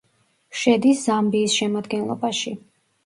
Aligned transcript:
შედის 0.61 1.03
ზამბიის 1.09 1.59
შემადგენლობაში. 1.59 2.59